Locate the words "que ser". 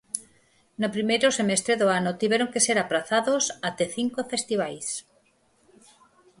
2.53-2.77